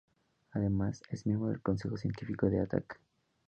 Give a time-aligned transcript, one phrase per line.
[0.53, 2.99] Además, es miembro del consejo científico de Attac.